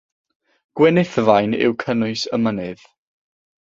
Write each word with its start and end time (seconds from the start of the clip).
Gwenithfaen 0.79 1.55
yw 1.67 1.75
cynnwys 1.83 2.25
y 2.39 2.43
mynydd. 2.47 2.83